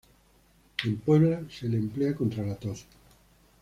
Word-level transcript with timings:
En 0.83 0.97
Puebla 0.97 1.41
se 1.51 1.69
le 1.69 1.77
emplea 1.77 2.15
contra 2.15 2.41
la 2.43 2.55
tos. 2.55 2.87